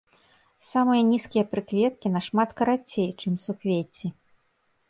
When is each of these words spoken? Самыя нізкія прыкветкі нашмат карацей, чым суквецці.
Самыя 0.69 1.01
нізкія 1.09 1.43
прыкветкі 1.51 2.13
нашмат 2.15 2.57
карацей, 2.63 3.09
чым 3.25 3.33
суквецці. 3.45 4.07